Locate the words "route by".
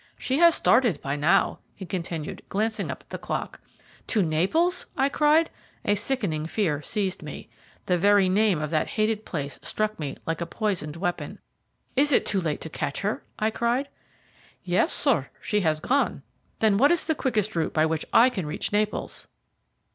17.55-17.85